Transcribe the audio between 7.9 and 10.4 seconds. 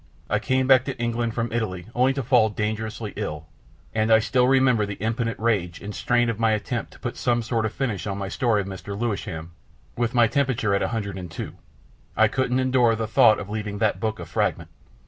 to my story of Mr. Lewisham, with my